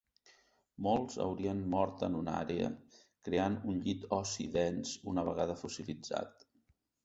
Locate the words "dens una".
4.59-5.29